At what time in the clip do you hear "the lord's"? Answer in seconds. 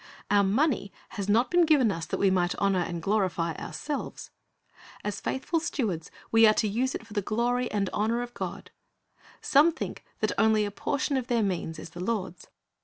11.91-12.47